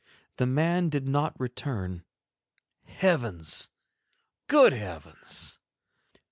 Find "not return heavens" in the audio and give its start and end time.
1.07-3.69